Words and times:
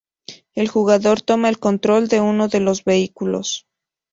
El 0.55 0.67
jugador 0.67 1.21
toma 1.21 1.47
el 1.47 1.59
control 1.59 2.07
de 2.07 2.21
uno 2.21 2.47
de 2.47 2.59
los 2.59 2.83
vehículos. 2.83 3.67